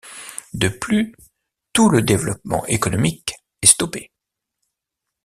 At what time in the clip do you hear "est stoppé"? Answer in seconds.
3.61-4.09